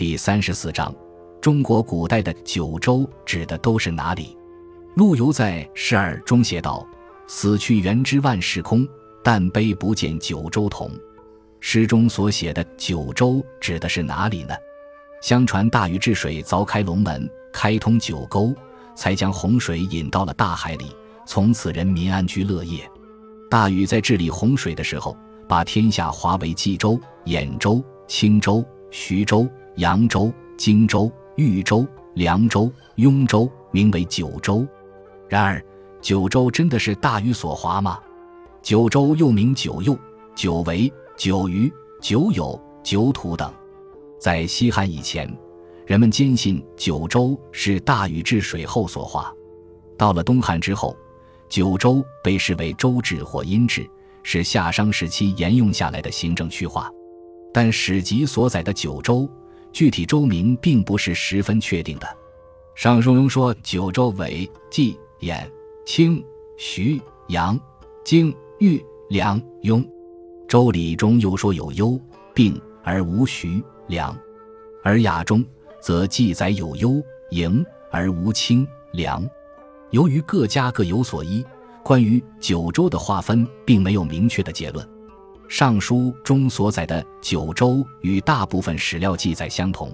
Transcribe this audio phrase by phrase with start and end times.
[0.00, 0.90] 第三十四章：
[1.42, 4.34] 中国古代的九州指的都是哪里？
[4.96, 6.88] 陆游在《十二》中写道
[7.28, 8.88] ：“死去元知万事空，
[9.22, 10.90] 但悲不见九州同。”
[11.60, 14.54] 诗中所写的九州指的是哪里呢？
[15.20, 18.54] 相传大禹治水凿开龙门，开通九沟，
[18.94, 20.96] 才将洪水引到了大海里，
[21.26, 22.90] 从此人民安居乐业。
[23.50, 25.14] 大禹在治理洪水的时候，
[25.46, 29.46] 把天下划为冀州、兖州、青州、徐州、
[29.80, 34.66] 扬州、荆州、豫州、凉州、雍州，名为九州。
[35.26, 35.64] 然而，
[36.02, 37.98] 九州真的是大禹所划吗？
[38.60, 39.98] 九州又名九佑、
[40.34, 43.50] 九为、九余、九有、九土等。
[44.20, 45.34] 在西汉以前，
[45.86, 49.32] 人们坚信九州是大禹治水后所划。
[49.96, 50.94] 到了东汉之后，
[51.48, 53.88] 九州被视为州治或阴治，
[54.22, 56.90] 是夏商时期沿用下来的行政区划。
[57.50, 59.26] 但史籍所载的九州
[59.72, 62.08] 具体州名并不是十分确定的。
[62.74, 64.98] 尚书中说九州为冀。
[65.20, 65.46] 兖、
[65.84, 66.24] 青、
[66.56, 67.60] 徐、阳、
[68.02, 69.86] 荆、豫、梁、雍，
[70.48, 72.00] 周礼中又说有幽、
[72.32, 74.16] 并而无徐、梁，
[74.82, 75.44] 而雅中
[75.78, 79.22] 则记载有幽、营而无青、梁。
[79.90, 81.44] 由于各家各有所依，
[81.84, 84.88] 关于九州的划分并没有明确的结论。
[85.52, 89.92] 尚书中所载的九州与大部分史料记载相同。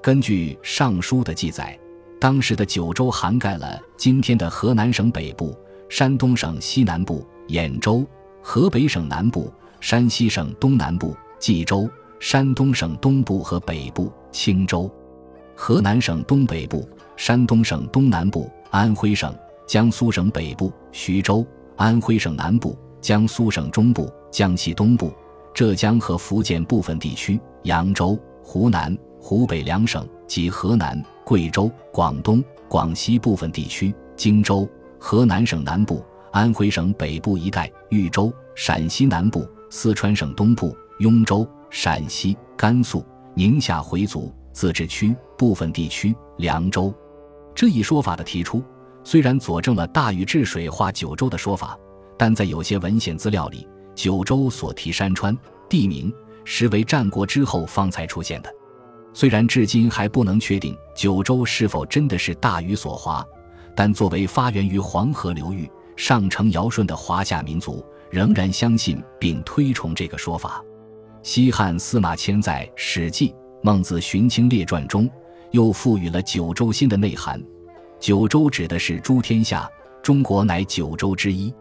[0.00, 1.76] 根据尚书的记载。
[2.20, 5.54] 当时的九州涵盖了今天的河南省北部、
[5.90, 8.06] 山东省西南部、兖州；
[8.40, 11.86] 河北省南部、山西省东南部、冀州；
[12.20, 14.88] 山东省东部和北部、青州；
[15.56, 19.34] 河南省东北部、山东省东南部、安徽省、
[19.66, 21.44] 江苏省北部、徐州；
[21.76, 25.12] 安徽省南部、江苏省中部、江西东部、
[25.54, 31.00] 浙江和福建部分地区、扬州；湖南、湖北两省及河南。
[31.24, 34.68] 贵州、广东、广西部分地区、荆州、
[34.98, 43.06] 河南省南部、安徽省北部一带、豫州、陕西南部、四川省东部、雍州、陕西、甘肃、
[43.36, 46.92] 宁夏回族自治区部分地区、凉州，
[47.54, 48.60] 这一说法的提出，
[49.04, 51.78] 虽然佐证了大禹治水划九州的说法，
[52.18, 55.36] 但在有些文献资料里，九州所提山川
[55.68, 56.12] 地名
[56.44, 58.54] 实为战国之后方才出现的。
[59.12, 63.24] 虽然至今还不能确定九州是否真的是大禹所划，
[63.74, 70.62] 但作为发源于黄河流域、上承尧舜的华夏民族，仍然相信并推崇这个说法。
[71.22, 73.30] 西汉司马迁在《史记·
[73.62, 75.08] 孟子荀卿列传》中
[75.52, 77.42] 又赋予了九州新的内涵：
[78.00, 79.70] 九州指的是诸天下，
[80.02, 81.54] 中国乃九州之一。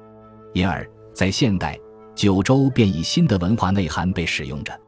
[0.53, 1.79] 因而，在现代，
[2.15, 4.79] 九州便以新的文化内涵被使用着。